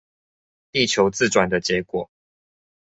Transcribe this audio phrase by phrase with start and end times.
[0.71, 2.09] 地球自轉的結果